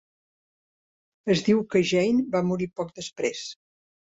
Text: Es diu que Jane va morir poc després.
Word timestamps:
Es 1.35 1.43
diu 1.49 1.61
que 1.75 1.83
Jane 1.91 2.25
va 2.37 2.43
morir 2.51 2.71
poc 2.81 2.93
després. 3.03 3.45